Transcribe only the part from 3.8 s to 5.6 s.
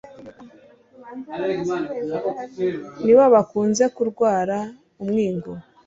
kurwara umwingo